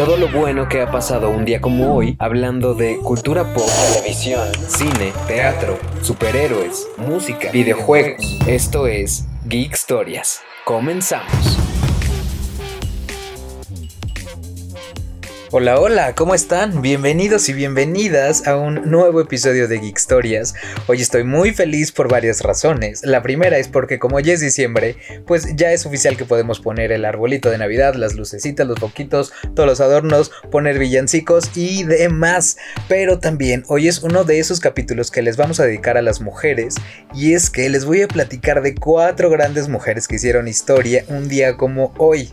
Todo 0.00 0.16
lo 0.16 0.28
bueno 0.28 0.66
que 0.66 0.80
ha 0.80 0.90
pasado 0.90 1.28
un 1.28 1.44
día 1.44 1.60
como 1.60 1.94
hoy, 1.94 2.16
hablando 2.18 2.72
de 2.72 2.96
cultura 2.96 3.52
pop, 3.52 3.68
televisión, 3.92 4.48
cine, 4.66 5.12
teatro, 5.28 5.78
superhéroes, 6.00 6.88
música, 6.96 7.50
videojuegos. 7.50 8.38
Esto 8.46 8.86
es 8.86 9.26
Geek 9.44 9.74
Historias. 9.74 10.40
Comenzamos. 10.64 11.59
Hola, 15.52 15.80
hola, 15.80 16.14
¿cómo 16.14 16.36
están? 16.36 16.80
Bienvenidos 16.80 17.48
y 17.48 17.54
bienvenidas 17.54 18.46
a 18.46 18.56
un 18.56 18.88
nuevo 18.88 19.20
episodio 19.20 19.66
de 19.66 19.80
Geek 19.80 19.98
Stories. 19.98 20.54
Hoy 20.86 21.02
estoy 21.02 21.24
muy 21.24 21.50
feliz 21.50 21.90
por 21.90 22.08
varias 22.08 22.42
razones. 22.42 23.04
La 23.04 23.20
primera 23.20 23.58
es 23.58 23.66
porque 23.66 23.98
como 23.98 24.20
ya 24.20 24.32
es 24.32 24.38
diciembre, 24.38 24.94
pues 25.26 25.56
ya 25.56 25.72
es 25.72 25.84
oficial 25.86 26.16
que 26.16 26.24
podemos 26.24 26.60
poner 26.60 26.92
el 26.92 27.04
arbolito 27.04 27.50
de 27.50 27.58
Navidad, 27.58 27.96
las 27.96 28.14
lucecitas, 28.14 28.64
los 28.64 28.78
poquitos, 28.78 29.32
todos 29.56 29.68
los 29.68 29.80
adornos, 29.80 30.30
poner 30.52 30.78
villancicos 30.78 31.50
y 31.56 31.82
demás. 31.82 32.56
Pero 32.86 33.18
también 33.18 33.64
hoy 33.66 33.88
es 33.88 34.04
uno 34.04 34.22
de 34.22 34.38
esos 34.38 34.60
capítulos 34.60 35.10
que 35.10 35.20
les 35.20 35.36
vamos 35.36 35.58
a 35.58 35.64
dedicar 35.64 35.96
a 35.96 36.02
las 36.02 36.20
mujeres 36.20 36.76
y 37.12 37.34
es 37.34 37.50
que 37.50 37.68
les 37.68 37.84
voy 37.84 38.02
a 38.02 38.08
platicar 38.08 38.62
de 38.62 38.76
cuatro 38.76 39.30
grandes 39.30 39.68
mujeres 39.68 40.06
que 40.06 40.14
hicieron 40.14 40.46
historia 40.46 41.04
un 41.08 41.28
día 41.28 41.56
como 41.56 41.92
hoy. 41.98 42.30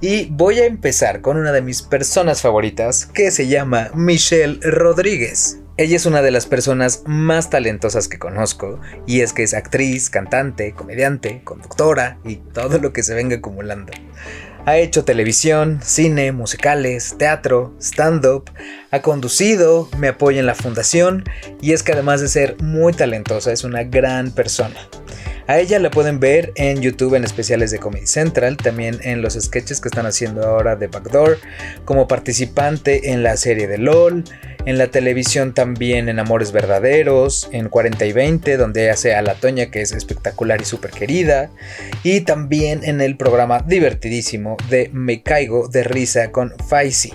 Y 0.00 0.24
voy 0.32 0.58
a 0.58 0.66
empezar 0.66 1.20
con 1.20 1.36
una 1.36 1.52
de 1.52 1.62
mis 1.62 1.82
personas 1.82 2.42
favoritas 2.42 2.55
que 3.12 3.30
se 3.30 3.48
llama 3.48 3.90
Michelle 3.94 4.58
Rodríguez. 4.62 5.58
Ella 5.76 5.94
es 5.94 6.06
una 6.06 6.22
de 6.22 6.30
las 6.30 6.46
personas 6.46 7.02
más 7.04 7.50
talentosas 7.50 8.08
que 8.08 8.18
conozco 8.18 8.80
y 9.06 9.20
es 9.20 9.34
que 9.34 9.42
es 9.42 9.52
actriz, 9.52 10.08
cantante, 10.08 10.72
comediante, 10.72 11.42
conductora 11.44 12.18
y 12.24 12.36
todo 12.36 12.78
lo 12.78 12.94
que 12.94 13.02
se 13.02 13.12
venga 13.12 13.36
acumulando. 13.36 13.92
Ha 14.64 14.78
hecho 14.78 15.04
televisión, 15.04 15.80
cine, 15.82 16.32
musicales, 16.32 17.16
teatro, 17.18 17.74
stand-up, 17.78 18.50
ha 18.90 19.02
conducido, 19.02 19.90
me 19.98 20.08
apoya 20.08 20.40
en 20.40 20.46
la 20.46 20.54
fundación 20.54 21.24
y 21.60 21.72
es 21.72 21.82
que 21.82 21.92
además 21.92 22.22
de 22.22 22.28
ser 22.28 22.56
muy 22.62 22.94
talentosa 22.94 23.52
es 23.52 23.64
una 23.64 23.84
gran 23.84 24.30
persona. 24.30 24.76
A 25.48 25.58
ella 25.58 25.78
la 25.78 25.90
pueden 25.90 26.18
ver 26.18 26.52
en 26.56 26.82
YouTube 26.82 27.14
en 27.14 27.24
especiales 27.24 27.70
de 27.70 27.78
Comedy 27.78 28.06
Central, 28.06 28.56
también 28.56 28.98
en 29.02 29.22
los 29.22 29.34
sketches 29.34 29.80
que 29.80 29.88
están 29.88 30.04
haciendo 30.04 30.44
ahora 30.44 30.74
de 30.74 30.88
Backdoor, 30.88 31.38
como 31.84 32.08
participante 32.08 33.12
en 33.12 33.22
la 33.22 33.36
serie 33.36 33.68
de 33.68 33.78
LOL, 33.78 34.24
en 34.64 34.78
la 34.78 34.88
televisión 34.88 35.54
también 35.54 36.08
en 36.08 36.18
Amores 36.18 36.50
Verdaderos, 36.50 37.48
en 37.52 37.68
40 37.68 38.04
y 38.06 38.12
20, 38.12 38.56
donde 38.56 38.90
hace 38.90 39.14
a 39.14 39.22
la 39.22 39.34
Toña 39.34 39.70
que 39.70 39.82
es 39.82 39.92
espectacular 39.92 40.60
y 40.60 40.64
súper 40.64 40.90
querida, 40.90 41.50
y 42.02 42.22
también 42.22 42.82
en 42.82 43.00
el 43.00 43.16
programa 43.16 43.60
divertidísimo 43.60 44.56
de 44.68 44.90
Me 44.92 45.22
Caigo 45.22 45.68
de 45.68 45.84
Risa 45.84 46.32
con 46.32 46.52
Faisy. 46.68 47.12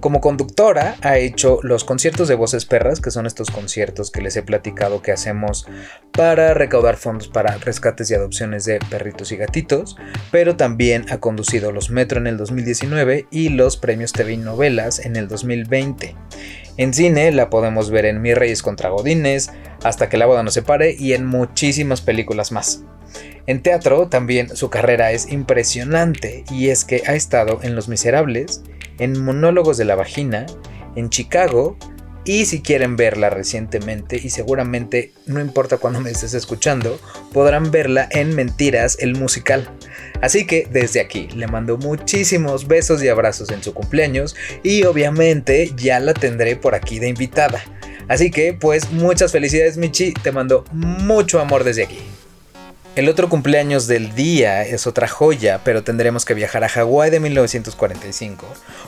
Como 0.00 0.20
conductora 0.20 0.96
ha 1.02 1.18
hecho 1.18 1.58
los 1.62 1.82
conciertos 1.82 2.28
de 2.28 2.36
Voces 2.36 2.66
Perras, 2.66 3.00
que 3.00 3.10
son 3.10 3.26
estos 3.26 3.50
conciertos 3.50 4.12
que 4.12 4.22
les 4.22 4.36
he 4.36 4.42
platicado 4.42 5.02
que 5.02 5.10
hacemos 5.10 5.66
para 6.12 6.54
recaudar 6.54 6.96
fondos 6.96 7.26
para 7.26 7.56
rescates 7.58 8.10
y 8.10 8.14
adopciones 8.14 8.64
de 8.64 8.78
perritos 8.90 9.32
y 9.32 9.36
gatitos, 9.36 9.96
pero 10.30 10.56
también 10.56 11.06
ha 11.10 11.18
conducido 11.18 11.72
los 11.72 11.90
Metro 11.90 12.20
en 12.20 12.28
el 12.28 12.36
2019 12.36 13.26
y 13.30 13.48
los 13.48 13.76
premios 13.76 14.12
TV 14.12 14.36
Novelas 14.36 15.00
en 15.00 15.16
el 15.16 15.26
2020. 15.26 16.14
En 16.76 16.94
cine 16.94 17.32
la 17.32 17.50
podemos 17.50 17.90
ver 17.90 18.06
en 18.06 18.22
Mi 18.22 18.34
Reyes 18.34 18.62
contra 18.62 18.90
Godines, 18.90 19.50
Hasta 19.82 20.08
que 20.08 20.16
la 20.16 20.26
boda 20.26 20.42
nos 20.42 20.54
separe 20.54 20.94
y 20.98 21.12
en 21.12 21.24
muchísimas 21.24 22.00
películas 22.00 22.52
más. 22.52 22.82
En 23.46 23.62
teatro 23.62 24.08
también 24.08 24.54
su 24.56 24.70
carrera 24.70 25.12
es 25.12 25.30
impresionante 25.30 26.44
y 26.50 26.68
es 26.68 26.84
que 26.84 27.02
ha 27.06 27.14
estado 27.14 27.60
en 27.62 27.74
Los 27.74 27.88
Miserables, 27.88 28.62
en 28.98 29.22
Monólogos 29.24 29.76
de 29.76 29.84
la 29.84 29.94
Vagina, 29.94 30.46
en 30.96 31.10
Chicago, 31.10 31.76
y 32.24 32.44
si 32.44 32.60
quieren 32.60 32.96
verla 32.96 33.30
recientemente, 33.30 34.20
y 34.22 34.28
seguramente 34.28 35.12
no 35.24 35.40
importa 35.40 35.78
cuándo 35.78 36.00
me 36.00 36.10
estés 36.10 36.34
escuchando, 36.34 37.00
podrán 37.32 37.70
verla 37.70 38.06
en 38.10 38.34
Mentiras, 38.34 38.98
el 39.00 39.16
musical. 39.16 39.70
Así 40.20 40.46
que 40.46 40.68
desde 40.70 41.00
aquí 41.00 41.28
le 41.34 41.46
mando 41.46 41.78
muchísimos 41.78 42.66
besos 42.66 43.02
y 43.02 43.08
abrazos 43.08 43.50
en 43.50 43.62
su 43.62 43.72
cumpleaños 43.72 44.36
y 44.62 44.84
obviamente 44.84 45.72
ya 45.76 46.00
la 46.00 46.12
tendré 46.12 46.56
por 46.56 46.74
aquí 46.74 46.98
de 46.98 47.08
invitada. 47.08 47.62
Así 48.08 48.30
que 48.30 48.52
pues 48.52 48.90
muchas 48.90 49.32
felicidades 49.32 49.76
Michi, 49.78 50.12
te 50.12 50.32
mando 50.32 50.64
mucho 50.72 51.40
amor 51.40 51.64
desde 51.64 51.84
aquí. 51.84 51.98
El 52.98 53.08
otro 53.08 53.28
cumpleaños 53.28 53.86
del 53.86 54.16
día 54.16 54.66
es 54.66 54.88
otra 54.88 55.06
joya, 55.06 55.60
pero 55.62 55.84
tendremos 55.84 56.24
que 56.24 56.34
viajar 56.34 56.64
a 56.64 56.68
Hawái 56.68 57.10
de 57.10 57.20
1945, 57.20 58.44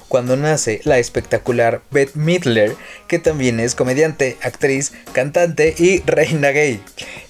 cuando 0.09 0.37
nace 0.37 0.81
la 0.82 0.98
espectacular 0.98 1.81
Beth 1.93 2.16
Midler, 2.16 2.75
que 3.06 3.21
también 3.21 3.60
es 3.60 3.76
comediante, 3.76 4.37
actriz, 4.43 4.91
cantante 5.12 5.76
y 5.78 6.00
reina 6.00 6.48
gay. 6.48 6.82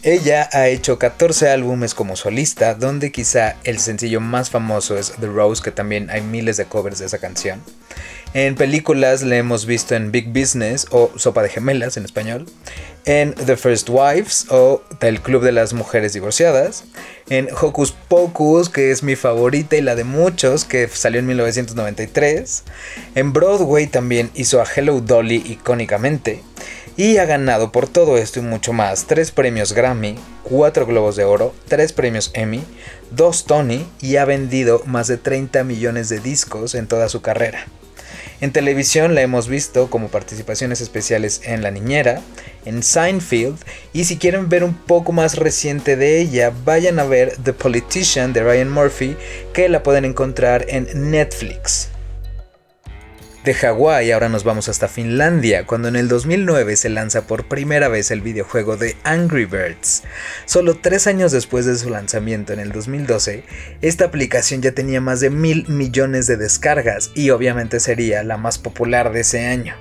Ella 0.02 0.48
ha 0.54 0.68
hecho 0.68 0.98
14 0.98 1.50
álbumes 1.50 1.92
como 1.92 2.16
solista, 2.16 2.74
donde 2.74 3.12
quizá 3.12 3.56
el 3.64 3.78
sencillo 3.78 4.22
más 4.22 4.48
famoso 4.48 4.96
es 4.96 5.12
The 5.20 5.26
Rose, 5.26 5.62
que 5.62 5.72
también 5.72 6.08
hay 6.08 6.22
miles 6.22 6.56
de 6.56 6.64
covers 6.64 7.00
de 7.00 7.04
esa 7.04 7.18
canción. 7.18 7.60
En 8.32 8.54
películas 8.54 9.22
le 9.22 9.38
hemos 9.38 9.66
visto 9.66 9.96
en 9.96 10.12
Big 10.12 10.28
Business 10.28 10.86
o 10.90 11.10
Sopa 11.16 11.42
de 11.42 11.48
Gemelas 11.48 11.96
en 11.96 12.04
español, 12.04 12.46
en 13.04 13.34
The 13.34 13.56
First 13.56 13.88
Wives 13.90 14.46
o 14.50 14.84
El 15.00 15.20
Club 15.20 15.42
de 15.42 15.50
las 15.50 15.72
Mujeres 15.72 16.12
Divorciadas, 16.12 16.84
en 17.28 17.48
Hocus 17.60 17.90
Pocus, 17.90 18.68
que 18.68 18.92
es 18.92 19.02
mi 19.02 19.16
favorita 19.16 19.74
y 19.74 19.82
la 19.82 19.96
de 19.96 20.04
muchos, 20.04 20.64
que 20.64 20.86
salió 20.86 21.18
en 21.18 21.26
1993. 21.26 22.62
En 23.16 23.32
Broadway 23.32 23.88
también 23.88 24.30
hizo 24.34 24.62
a 24.62 24.64
Hello 24.64 25.00
Dolly 25.00 25.42
icónicamente. 25.44 26.40
Y 26.96 27.16
ha 27.16 27.24
ganado 27.24 27.72
por 27.72 27.88
todo 27.88 28.16
esto 28.16 28.38
y 28.38 28.42
mucho 28.42 28.72
más 28.72 29.06
tres 29.08 29.32
premios 29.32 29.72
Grammy, 29.72 30.14
cuatro 30.44 30.86
Globos 30.86 31.16
de 31.16 31.24
Oro, 31.24 31.52
tres 31.66 31.92
premios 31.92 32.30
Emmy, 32.34 32.62
dos 33.10 33.44
Tony 33.44 33.88
y 34.00 34.16
ha 34.16 34.24
vendido 34.24 34.82
más 34.86 35.08
de 35.08 35.16
30 35.16 35.64
millones 35.64 36.08
de 36.08 36.20
discos 36.20 36.76
en 36.76 36.86
toda 36.86 37.08
su 37.08 37.22
carrera. 37.22 37.66
En 38.40 38.52
televisión 38.52 39.14
la 39.14 39.20
hemos 39.20 39.48
visto 39.48 39.90
como 39.90 40.08
participaciones 40.08 40.80
especiales 40.80 41.42
en 41.44 41.62
La 41.62 41.70
Niñera, 41.70 42.22
en 42.64 42.82
Seinfeld, 42.82 43.58
y 43.92 44.04
si 44.04 44.16
quieren 44.16 44.48
ver 44.48 44.64
un 44.64 44.72
poco 44.72 45.12
más 45.12 45.36
reciente 45.36 45.96
de 45.96 46.20
ella, 46.20 46.50
vayan 46.64 46.98
a 46.98 47.04
ver 47.04 47.36
The 47.42 47.52
Politician 47.52 48.32
de 48.32 48.42
Ryan 48.42 48.70
Murphy, 48.70 49.14
que 49.52 49.68
la 49.68 49.82
pueden 49.82 50.06
encontrar 50.06 50.64
en 50.68 51.10
Netflix. 51.10 51.89
De 53.44 53.54
Hawái 53.54 54.10
ahora 54.10 54.28
nos 54.28 54.44
vamos 54.44 54.68
hasta 54.68 54.86
Finlandia, 54.86 55.64
cuando 55.64 55.88
en 55.88 55.96
el 55.96 56.08
2009 56.08 56.76
se 56.76 56.90
lanza 56.90 57.26
por 57.26 57.46
primera 57.46 57.88
vez 57.88 58.10
el 58.10 58.20
videojuego 58.20 58.76
de 58.76 58.96
Angry 59.02 59.46
Birds. 59.46 60.02
Solo 60.44 60.76
tres 60.76 61.06
años 61.06 61.32
después 61.32 61.64
de 61.64 61.78
su 61.78 61.88
lanzamiento 61.88 62.52
en 62.52 62.60
el 62.60 62.70
2012, 62.70 63.44
esta 63.80 64.04
aplicación 64.04 64.60
ya 64.60 64.72
tenía 64.72 65.00
más 65.00 65.20
de 65.20 65.30
mil 65.30 65.66
millones 65.68 66.26
de 66.26 66.36
descargas 66.36 67.12
y 67.14 67.30
obviamente 67.30 67.80
sería 67.80 68.22
la 68.24 68.36
más 68.36 68.58
popular 68.58 69.10
de 69.10 69.20
ese 69.20 69.46
año. 69.46 69.74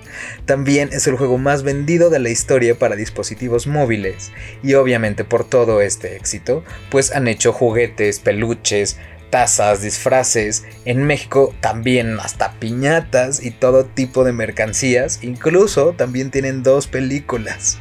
También 0.46 0.88
es 0.94 1.08
el 1.08 1.18
juego 1.18 1.38
más 1.38 1.64
vendido 1.64 2.10
de 2.10 2.20
la 2.20 2.30
historia 2.30 2.80
para 2.80 2.96
dispositivos 2.96 3.68
móviles 3.68 4.32
y 4.64 4.76
obviamente 4.76 5.26
por 5.26 5.44
todo 5.44 5.82
este 5.82 6.16
éxito, 6.16 6.64
pues 6.90 7.12
han 7.12 7.28
hecho 7.28 7.52
juguetes, 7.52 8.20
peluches, 8.20 8.96
tazas, 9.30 9.82
disfraces, 9.82 10.66
en 10.86 11.04
México 11.04 11.54
también 11.62 12.20
hasta 12.20 12.54
piñatas 12.54 13.44
y 13.44 13.52
todo 13.52 13.86
tipo 13.86 14.24
de 14.24 14.34
mercancías, 14.34 15.24
incluso 15.24 15.94
también 15.98 16.32
tienen 16.32 16.64
dos 16.64 16.88
películas. 16.88 17.78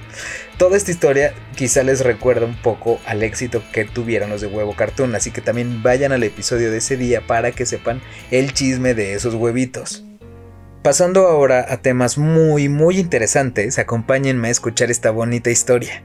Toda 0.59 0.77
esta 0.77 0.91
historia 0.91 1.35
quizá 1.57 1.85
les 1.85 2.01
recuerda 2.01 2.45
un 2.45 2.61
poco 2.61 3.01
al 3.07 3.23
éxito 3.23 3.63
que 3.73 3.85
tuvieron 3.85 4.31
los 4.31 4.41
de 4.41 4.49
Huevo 4.49 4.75
Cartoon, 4.75 5.15
así 5.15 5.31
que 5.31 5.41
también 5.41 5.83
vayan 5.83 6.13
al 6.13 6.25
episodio 6.25 6.71
de 6.71 6.79
ese 6.79 6.97
día 6.97 7.27
para 7.27 7.53
que 7.53 7.67
sepan 7.67 8.01
el 8.31 8.53
chisme 8.53 8.95
de 8.95 9.15
esos 9.15 9.35
huevitos. 9.35 10.08
Pasando 10.83 11.27
ahora 11.27 11.67
a 11.69 11.83
temas 11.83 12.19
muy 12.19 12.69
muy 12.69 13.01
interesantes, 13.01 13.81
acompáñenme 13.81 14.47
a 14.47 14.53
escuchar 14.53 14.93
esta 14.93 15.11
bonita 15.11 15.51
historia. 15.51 16.05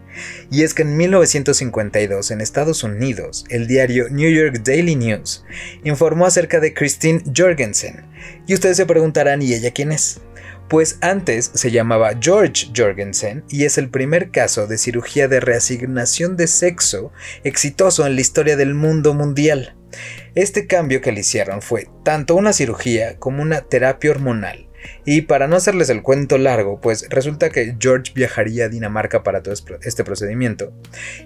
Y 0.49 0.63
es 0.63 0.73
que 0.73 0.81
en 0.81 0.97
1952 0.97 2.31
en 2.31 2.41
Estados 2.41 2.83
Unidos, 2.83 3.45
el 3.49 3.67
diario 3.67 4.09
New 4.09 4.31
York 4.31 4.61
Daily 4.63 4.95
News 4.95 5.45
informó 5.83 6.25
acerca 6.25 6.59
de 6.59 6.73
Christine 6.73 7.21
Jorgensen. 7.35 8.07
Y 8.47 8.55
ustedes 8.55 8.77
se 8.77 8.87
preguntarán, 8.87 9.43
¿y 9.43 9.53
ella 9.53 9.69
quién 9.71 9.91
es? 9.91 10.21
Pues 10.69 10.97
antes 11.01 11.51
se 11.53 11.69
llamaba 11.69 12.13
George 12.19 12.71
Jorgensen 12.75 13.43
y 13.49 13.65
es 13.65 13.77
el 13.77 13.89
primer 13.89 14.31
caso 14.31 14.65
de 14.65 14.79
cirugía 14.79 15.27
de 15.27 15.39
reasignación 15.39 16.35
de 16.35 16.47
sexo 16.47 17.11
exitoso 17.43 18.07
en 18.07 18.15
la 18.15 18.21
historia 18.21 18.57
del 18.57 18.73
mundo 18.73 19.13
mundial. 19.13 19.75
Este 20.35 20.67
cambio 20.67 21.01
que 21.01 21.11
le 21.11 21.21
hicieron 21.21 21.61
fue 21.61 21.87
tanto 22.03 22.35
una 22.35 22.53
cirugía 22.53 23.17
como 23.17 23.41
una 23.41 23.61
terapia 23.61 24.11
hormonal 24.11 24.67
Y 25.05 25.21
para 25.21 25.47
no 25.47 25.55
hacerles 25.55 25.89
el 25.89 26.01
cuento 26.01 26.37
largo, 26.37 26.81
pues 26.81 27.07
resulta 27.09 27.49
que 27.49 27.75
George 27.79 28.11
viajaría 28.15 28.65
a 28.65 28.69
Dinamarca 28.69 29.23
para 29.23 29.41
todo 29.41 29.53
este 29.81 30.03
procedimiento. 30.03 30.73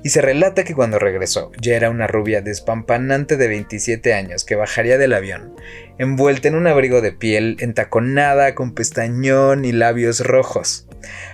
Y 0.04 0.10
se 0.10 0.22
relata 0.22 0.64
que 0.64 0.76
cuando 0.76 1.00
regresó, 1.00 1.52
ya 1.60 1.76
era 1.76 1.90
una 1.90 2.08
rubia 2.08 2.42
despampanante 2.42 3.38
de 3.38 3.48
27 3.48 4.14
años 4.14 4.44
que 4.44 4.56
bajaría 4.56 4.98
del 4.98 5.14
avión, 5.14 5.56
envuelta 5.98 6.48
en 6.48 6.56
un 6.56 6.68
abrigo 6.68 7.02
de 7.02 7.14
piel, 7.14 7.58
entaconada, 7.60 8.56
con 8.56 8.74
pestañón 8.74 9.66
y 9.66 9.72
labios 9.72 10.20
rojos. 10.20 10.87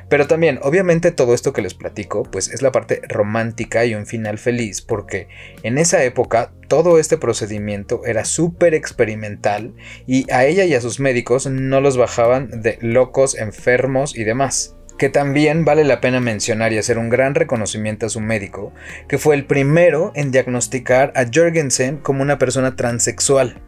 Pero 0.10 0.28
también, 0.28 0.60
obviamente 0.62 1.12
todo 1.12 1.34
esto 1.34 1.54
que 1.54 1.62
les 1.62 1.74
platico, 1.74 2.24
pues 2.24 2.50
es 2.50 2.62
la 2.62 2.72
parte 2.72 3.02
romántica 3.08 3.86
y 3.86 3.96
un 3.96 4.06
final 4.06 4.38
feliz, 4.38 4.82
porque 4.82 5.28
en 5.64 5.78
esa 5.78 6.04
época 6.04 6.52
todo 6.68 7.00
este 7.00 7.18
procedimiento 7.18 8.02
era 8.06 8.26
súper 8.26 8.74
experimental 8.74 9.74
y 10.08 10.30
a 10.32 10.46
ella 10.46 10.66
y 10.66 10.74
a 10.74 10.82
sus 10.82 11.00
médicos 11.00 11.48
no 11.48 11.82
los 11.82 11.98
bajaban 11.98 12.62
de 12.62 12.78
locos, 12.82 13.36
enfermos 13.36 14.16
y 14.16 14.24
demás 14.24 14.76
que 14.98 15.10
también 15.10 15.66
vale 15.66 15.84
la 15.84 16.02
pena 16.02 16.20
mencionar 16.20 16.72
y 16.72 16.78
hacer 16.78 16.98
un 16.98 17.10
gran 17.10 17.36
reconocimiento 17.36 18.06
a 18.06 18.10
su 18.10 18.22
médico, 18.22 18.74
que 19.08 19.18
fue 19.18 19.36
el 19.36 19.46
primero 19.46 20.12
en 20.16 20.32
diagnosticar 20.32 21.12
a 21.16 21.26
Jorgensen 21.26 21.98
como 21.98 22.22
una 22.22 22.38
persona 22.38 22.76
transexual. 22.76 23.62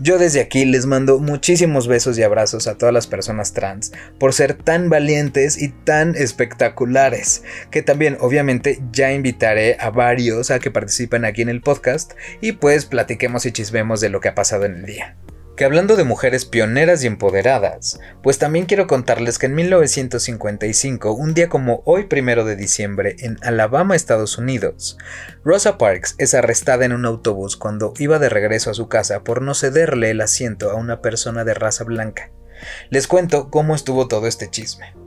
Yo 0.00 0.18
desde 0.18 0.40
aquí 0.40 0.64
les 0.64 0.86
mando 0.86 1.18
muchísimos 1.18 1.86
besos 1.86 2.18
y 2.18 2.22
abrazos 2.22 2.66
a 2.66 2.76
todas 2.76 2.92
las 2.92 3.06
personas 3.06 3.52
trans 3.52 3.92
por 4.18 4.32
ser 4.32 4.54
tan 4.54 4.90
valientes 4.90 5.60
y 5.60 5.68
tan 5.68 6.16
espectaculares, 6.16 7.44
que 7.70 7.82
también 7.82 8.16
obviamente 8.20 8.80
ya 8.92 9.12
invitaré 9.12 9.76
a 9.78 9.90
varios 9.90 10.50
a 10.50 10.58
que 10.58 10.70
participen 10.70 11.24
aquí 11.24 11.42
en 11.42 11.48
el 11.48 11.60
podcast 11.60 12.12
y 12.40 12.52
pues 12.52 12.86
platiquemos 12.86 13.46
y 13.46 13.52
chismemos 13.52 14.00
de 14.00 14.08
lo 14.08 14.20
que 14.20 14.28
ha 14.28 14.34
pasado 14.34 14.64
en 14.64 14.74
el 14.76 14.86
día 14.86 15.16
que 15.56 15.64
hablando 15.64 15.96
de 15.96 16.04
mujeres 16.04 16.44
pioneras 16.44 17.04
y 17.04 17.06
empoderadas, 17.06 18.00
pues 18.22 18.38
también 18.38 18.66
quiero 18.66 18.86
contarles 18.86 19.38
que 19.38 19.46
en 19.46 19.54
1955, 19.54 21.12
un 21.12 21.34
día 21.34 21.48
como 21.48 21.82
hoy 21.84 22.04
primero 22.04 22.44
de 22.44 22.56
diciembre, 22.56 23.16
en 23.20 23.38
Alabama, 23.42 23.94
Estados 23.94 24.38
Unidos, 24.38 24.98
Rosa 25.44 25.78
Parks 25.78 26.16
es 26.18 26.34
arrestada 26.34 26.84
en 26.84 26.92
un 26.92 27.06
autobús 27.06 27.56
cuando 27.56 27.94
iba 27.98 28.18
de 28.18 28.28
regreso 28.28 28.70
a 28.70 28.74
su 28.74 28.88
casa 28.88 29.22
por 29.22 29.42
no 29.42 29.54
cederle 29.54 30.10
el 30.10 30.20
asiento 30.20 30.70
a 30.70 30.74
una 30.74 31.00
persona 31.00 31.44
de 31.44 31.54
raza 31.54 31.84
blanca. 31.84 32.30
Les 32.90 33.06
cuento 33.06 33.50
cómo 33.50 33.74
estuvo 33.74 34.08
todo 34.08 34.26
este 34.26 34.50
chisme. 34.50 35.03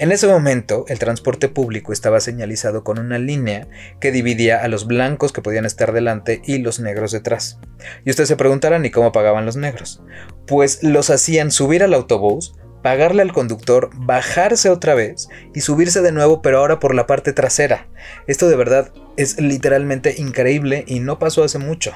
En 0.00 0.12
ese 0.12 0.28
momento, 0.28 0.84
el 0.86 1.00
transporte 1.00 1.48
público 1.48 1.92
estaba 1.92 2.20
señalizado 2.20 2.84
con 2.84 3.00
una 3.00 3.18
línea 3.18 3.66
que 4.00 4.12
dividía 4.12 4.62
a 4.62 4.68
los 4.68 4.86
blancos 4.86 5.32
que 5.32 5.42
podían 5.42 5.66
estar 5.66 5.92
delante 5.92 6.40
y 6.44 6.58
los 6.58 6.78
negros 6.78 7.10
detrás. 7.10 7.58
Y 8.04 8.10
ustedes 8.10 8.28
se 8.28 8.36
preguntarán, 8.36 8.84
¿y 8.84 8.92
cómo 8.92 9.10
pagaban 9.10 9.44
los 9.44 9.56
negros? 9.56 10.00
Pues 10.46 10.84
los 10.84 11.10
hacían 11.10 11.50
subir 11.50 11.82
al 11.82 11.94
autobús, 11.94 12.54
pagarle 12.80 13.22
al 13.22 13.32
conductor, 13.32 13.90
bajarse 13.94 14.70
otra 14.70 14.94
vez 14.94 15.28
y 15.52 15.62
subirse 15.62 16.00
de 16.00 16.12
nuevo, 16.12 16.42
pero 16.42 16.58
ahora 16.58 16.78
por 16.78 16.94
la 16.94 17.08
parte 17.08 17.32
trasera. 17.32 17.88
Esto 18.28 18.48
de 18.48 18.54
verdad 18.54 18.92
es 19.16 19.40
literalmente 19.40 20.14
increíble 20.16 20.84
y 20.86 21.00
no 21.00 21.18
pasó 21.18 21.42
hace 21.42 21.58
mucho. 21.58 21.92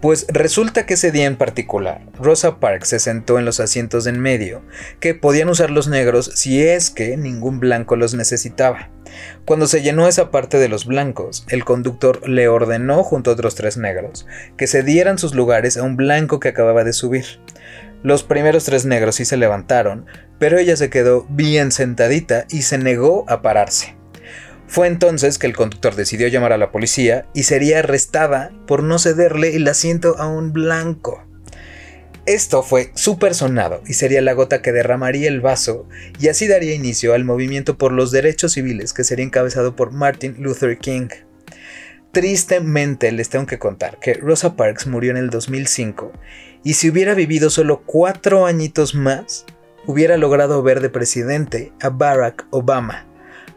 Pues 0.00 0.26
resulta 0.28 0.86
que 0.86 0.94
ese 0.94 1.10
día 1.10 1.26
en 1.26 1.36
particular, 1.36 2.02
Rosa 2.20 2.60
Parks 2.60 2.90
se 2.90 3.00
sentó 3.00 3.36
en 3.40 3.44
los 3.44 3.58
asientos 3.58 4.06
en 4.06 4.20
medio, 4.20 4.62
que 5.00 5.14
podían 5.14 5.48
usar 5.48 5.70
los 5.70 5.88
negros 5.88 6.30
si 6.36 6.62
es 6.62 6.90
que 6.90 7.16
ningún 7.16 7.58
blanco 7.58 7.96
los 7.96 8.14
necesitaba. 8.14 8.90
Cuando 9.44 9.66
se 9.66 9.82
llenó 9.82 10.06
esa 10.06 10.30
parte 10.30 10.58
de 10.58 10.68
los 10.68 10.86
blancos, 10.86 11.44
el 11.48 11.64
conductor 11.64 12.28
le 12.28 12.46
ordenó 12.46 13.02
junto 13.02 13.30
a 13.30 13.34
otros 13.34 13.56
tres 13.56 13.76
negros 13.76 14.24
que 14.56 14.68
se 14.68 14.84
dieran 14.84 15.18
sus 15.18 15.34
lugares 15.34 15.76
a 15.76 15.82
un 15.82 15.96
blanco 15.96 16.38
que 16.38 16.48
acababa 16.48 16.84
de 16.84 16.92
subir. 16.92 17.24
Los 18.04 18.22
primeros 18.22 18.64
tres 18.64 18.84
negros 18.84 19.16
sí 19.16 19.24
se 19.24 19.36
levantaron, 19.36 20.06
pero 20.38 20.58
ella 20.58 20.76
se 20.76 20.90
quedó 20.90 21.26
bien 21.28 21.72
sentadita 21.72 22.46
y 22.48 22.62
se 22.62 22.78
negó 22.78 23.24
a 23.26 23.42
pararse. 23.42 23.97
Fue 24.68 24.86
entonces 24.86 25.38
que 25.38 25.46
el 25.46 25.56
conductor 25.56 25.96
decidió 25.96 26.28
llamar 26.28 26.52
a 26.52 26.58
la 26.58 26.70
policía 26.70 27.26
y 27.34 27.44
sería 27.44 27.78
arrestada 27.78 28.52
por 28.66 28.82
no 28.82 28.98
cederle 28.98 29.56
el 29.56 29.66
asiento 29.66 30.16
a 30.18 30.28
un 30.28 30.52
blanco. 30.52 31.24
Esto 32.26 32.62
fue 32.62 32.92
súper 32.94 33.34
sonado 33.34 33.82
y 33.86 33.94
sería 33.94 34.20
la 34.20 34.34
gota 34.34 34.60
que 34.60 34.70
derramaría 34.70 35.28
el 35.28 35.40
vaso 35.40 35.88
y 36.20 36.28
así 36.28 36.46
daría 36.46 36.74
inicio 36.74 37.14
al 37.14 37.24
movimiento 37.24 37.78
por 37.78 37.92
los 37.92 38.10
derechos 38.10 38.52
civiles 38.52 38.92
que 38.92 39.04
sería 39.04 39.24
encabezado 39.24 39.74
por 39.74 39.92
Martin 39.92 40.36
Luther 40.38 40.76
King. 40.76 41.08
Tristemente 42.12 43.10
les 43.12 43.30
tengo 43.30 43.46
que 43.46 43.58
contar 43.58 43.98
que 43.98 44.12
Rosa 44.12 44.56
Parks 44.56 44.86
murió 44.86 45.12
en 45.12 45.16
el 45.16 45.30
2005 45.30 46.12
y 46.62 46.74
si 46.74 46.90
hubiera 46.90 47.14
vivido 47.14 47.48
solo 47.48 47.82
cuatro 47.86 48.44
añitos 48.44 48.94
más, 48.94 49.46
hubiera 49.86 50.18
logrado 50.18 50.62
ver 50.62 50.80
de 50.80 50.90
presidente 50.90 51.72
a 51.80 51.88
Barack 51.88 52.46
Obama. 52.50 53.07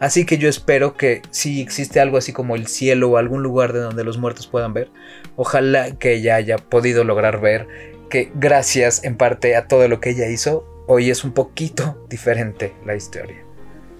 Así 0.01 0.25
que 0.25 0.39
yo 0.39 0.49
espero 0.49 0.97
que 0.97 1.21
si 1.29 1.61
existe 1.61 1.99
algo 1.99 2.17
así 2.17 2.33
como 2.33 2.55
el 2.55 2.65
cielo 2.65 3.11
o 3.11 3.17
algún 3.17 3.43
lugar 3.43 3.71
de 3.71 3.81
donde 3.81 4.03
los 4.03 4.17
muertos 4.17 4.47
puedan 4.47 4.73
ver, 4.73 4.89
ojalá 5.35 5.91
que 5.91 6.13
ella 6.15 6.35
haya 6.35 6.57
podido 6.57 7.03
lograr 7.03 7.39
ver 7.39 7.67
que 8.09 8.31
gracias 8.33 9.03
en 9.03 9.15
parte 9.15 9.55
a 9.55 9.67
todo 9.67 9.87
lo 9.87 9.99
que 9.99 10.09
ella 10.09 10.27
hizo, 10.27 10.65
hoy 10.87 11.11
es 11.11 11.23
un 11.23 11.33
poquito 11.33 12.03
diferente 12.09 12.73
la 12.83 12.95
historia. 12.95 13.50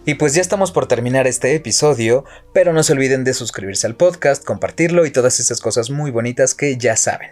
Y 0.03 0.15
pues 0.15 0.33
ya 0.33 0.41
estamos 0.41 0.71
por 0.71 0.87
terminar 0.87 1.27
este 1.27 1.53
episodio, 1.53 2.25
pero 2.53 2.73
no 2.73 2.81
se 2.81 2.93
olviden 2.93 3.23
de 3.23 3.35
suscribirse 3.35 3.85
al 3.85 3.95
podcast, 3.95 4.43
compartirlo 4.43 5.05
y 5.05 5.11
todas 5.11 5.39
esas 5.39 5.61
cosas 5.61 5.91
muy 5.91 6.09
bonitas 6.09 6.55
que 6.55 6.75
ya 6.75 6.95
saben. 6.95 7.29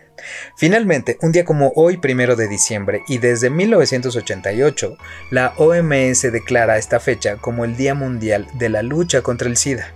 Finalmente, 0.56 1.18
un 1.24 1.31
día 1.31 1.45
como 1.45 1.71
hoy, 1.75 1.98
primero 1.98 2.36
de 2.36 2.48
diciembre, 2.48 3.01
y 3.07 3.18
desde 3.18 3.50
1988, 3.50 4.98
la 5.31 5.56
OMS 5.57 6.21
declara 6.31 6.77
esta 6.77 7.00
fecha 7.00 7.38
como 7.38 7.66
el 7.66 7.75
Día 7.75 7.95
Mundial 7.95 8.45
de 8.54 8.69
la 8.69 8.83
Lucha 8.83 9.24
contra 9.24 9.50
el 9.50 9.57
SIDA. 9.57 9.92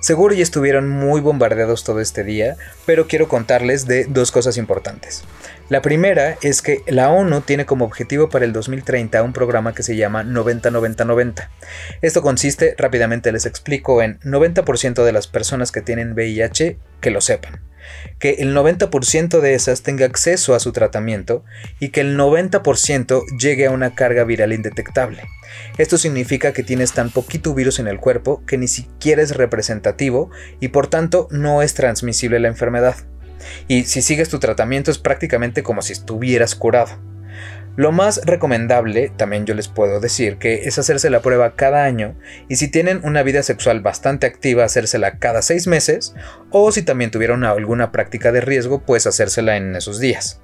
Seguro 0.00 0.34
ya 0.34 0.42
estuvieron 0.42 0.88
muy 0.88 1.20
bombardeados 1.20 1.84
todo 1.84 2.00
este 2.00 2.24
día, 2.24 2.56
pero 2.86 3.08
quiero 3.08 3.28
contarles 3.28 3.86
de 3.86 4.04
dos 4.04 4.30
cosas 4.30 4.56
importantes. 4.56 5.24
La 5.68 5.82
primera 5.82 6.38
es 6.42 6.62
que 6.62 6.82
la 6.86 7.10
ONU 7.10 7.40
tiene 7.40 7.66
como 7.66 7.84
objetivo 7.84 8.28
para 8.28 8.44
el 8.44 8.52
2030 8.52 9.20
un 9.24 9.32
programa 9.32 9.74
que 9.74 9.82
se 9.82 9.96
llama 9.96 10.22
90-90-90. 10.22 11.48
Esto 12.02 12.22
consiste, 12.22 12.76
rápidamente 12.78 13.32
les 13.32 13.46
explico, 13.46 14.00
en 14.00 14.20
90% 14.20 15.02
de 15.02 15.12
las 15.12 15.26
personas 15.26 15.72
que 15.72 15.82
tienen 15.82 16.12
VIH 16.12 16.78
que 17.00 17.10
lo 17.10 17.20
sepan, 17.20 17.62
que 18.20 18.36
el 18.38 18.54
90% 18.54 19.40
de 19.40 19.54
esas 19.54 19.82
tenga 19.82 20.06
acceso 20.06 20.54
a 20.54 20.60
su 20.60 20.70
tratamiento 20.70 21.44
y 21.80 21.88
que 21.88 22.02
el 22.02 22.16
90% 22.16 23.22
llegue 23.36 23.66
a 23.66 23.72
una 23.72 23.96
carga 23.96 24.22
viral 24.22 24.52
indetectable. 24.52 25.24
Esto 25.78 25.98
significa 25.98 26.52
que 26.52 26.62
tienes 26.62 26.92
tan 26.92 27.10
poquito 27.10 27.54
virus 27.54 27.80
en 27.80 27.88
el 27.88 27.98
cuerpo 27.98 28.44
que 28.46 28.56
ni 28.56 28.68
siquiera 28.68 29.20
es 29.20 29.36
representativo 29.36 30.30
y 30.60 30.68
por 30.68 30.86
tanto 30.86 31.26
no 31.32 31.60
es 31.62 31.74
transmisible 31.74 32.38
la 32.38 32.48
enfermedad 32.48 32.94
y 33.68 33.84
si 33.84 34.02
sigues 34.02 34.28
tu 34.28 34.38
tratamiento 34.38 34.90
es 34.90 34.98
prácticamente 34.98 35.62
como 35.62 35.82
si 35.82 35.92
estuvieras 35.92 36.54
curado. 36.54 36.98
Lo 37.76 37.92
más 37.92 38.22
recomendable, 38.24 39.12
también 39.14 39.44
yo 39.44 39.54
les 39.54 39.68
puedo 39.68 40.00
decir, 40.00 40.38
que 40.38 40.64
es 40.64 40.78
hacerse 40.78 41.10
la 41.10 41.20
prueba 41.20 41.56
cada 41.56 41.84
año 41.84 42.14
y 42.48 42.56
si 42.56 42.68
tienen 42.68 43.00
una 43.04 43.22
vida 43.22 43.42
sexual 43.42 43.80
bastante 43.80 44.26
activa, 44.26 44.64
hacérsela 44.64 45.18
cada 45.18 45.42
seis 45.42 45.66
meses 45.66 46.14
o 46.50 46.72
si 46.72 46.82
también 46.82 47.10
tuvieron 47.10 47.44
alguna 47.44 47.92
práctica 47.92 48.32
de 48.32 48.40
riesgo, 48.40 48.80
pues 48.80 49.06
hacérsela 49.06 49.58
en 49.58 49.76
esos 49.76 50.00
días. 50.00 50.40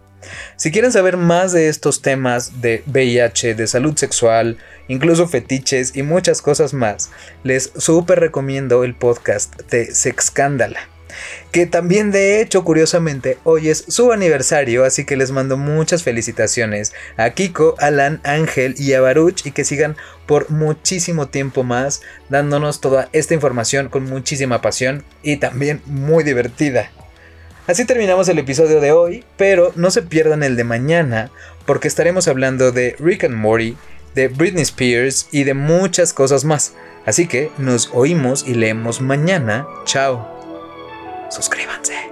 Si 0.56 0.70
quieren 0.70 0.92
saber 0.92 1.16
más 1.16 1.52
de 1.52 1.68
estos 1.68 2.02
temas 2.02 2.60
de 2.60 2.84
VIH, 2.86 3.54
de 3.54 3.66
salud 3.66 3.96
sexual, 3.96 4.58
incluso 4.88 5.26
fetiches 5.26 5.96
y 5.96 6.02
muchas 6.02 6.42
cosas 6.42 6.74
más, 6.74 7.10
les 7.44 7.72
súper 7.76 8.20
recomiendo 8.20 8.84
el 8.84 8.94
podcast 8.94 9.58
de 9.70 9.86
Sexcándala 9.86 10.88
que 11.50 11.66
también 11.66 12.10
de 12.10 12.40
hecho 12.40 12.64
curiosamente 12.64 13.38
hoy 13.44 13.68
es 13.68 13.84
su 13.88 14.12
aniversario, 14.12 14.84
así 14.84 15.04
que 15.04 15.16
les 15.16 15.30
mando 15.30 15.56
muchas 15.56 16.02
felicitaciones 16.02 16.92
a 17.16 17.30
Kiko, 17.30 17.76
Alan, 17.78 18.20
Ángel 18.24 18.74
y 18.78 18.92
a 18.92 19.00
Baruch 19.00 19.46
y 19.46 19.52
que 19.52 19.64
sigan 19.64 19.96
por 20.26 20.50
muchísimo 20.50 21.28
tiempo 21.28 21.62
más 21.62 22.02
dándonos 22.28 22.80
toda 22.80 23.08
esta 23.12 23.34
información 23.34 23.88
con 23.88 24.04
muchísima 24.04 24.62
pasión 24.62 25.04
y 25.22 25.36
también 25.36 25.82
muy 25.86 26.24
divertida. 26.24 26.90
Así 27.66 27.84
terminamos 27.84 28.28
el 28.28 28.38
episodio 28.38 28.80
de 28.80 28.90
hoy, 28.90 29.24
pero 29.36 29.72
no 29.76 29.90
se 29.90 30.02
pierdan 30.02 30.42
el 30.42 30.56
de 30.56 30.64
mañana 30.64 31.30
porque 31.64 31.86
estaremos 31.86 32.26
hablando 32.26 32.72
de 32.72 32.96
Rick 32.98 33.24
and 33.24 33.36
Morty, 33.36 33.76
de 34.14 34.28
Britney 34.28 34.62
Spears 34.62 35.28
y 35.30 35.44
de 35.44 35.54
muchas 35.54 36.12
cosas 36.12 36.44
más. 36.44 36.74
Así 37.06 37.26
que 37.26 37.50
nos 37.58 37.90
oímos 37.92 38.44
y 38.46 38.54
leemos 38.54 39.00
mañana. 39.00 39.66
Chao 39.84 40.41
suscríbanse. 41.32 42.11